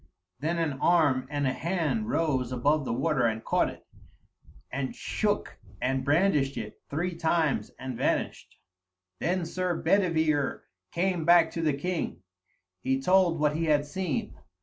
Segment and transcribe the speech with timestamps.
[0.39, 3.85] Then an arm and a hand rose above the water and caught it,
[4.71, 8.57] and shook and brandished it three times and vanished.
[9.19, 12.23] Then Sir Bedivere came back to the king;
[12.81, 14.35] he told what he had seen.